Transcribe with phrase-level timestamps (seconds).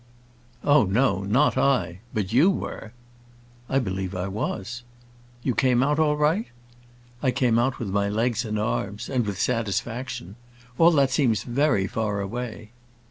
[0.63, 1.99] "Oh no, not I!
[2.11, 2.91] But you were."
[3.69, 4.81] "I believe I was."
[5.43, 6.47] "You came out all right?"
[7.21, 10.37] "I came out with my legs and arms—and with satisfaction.
[10.79, 12.71] All that seems very far away."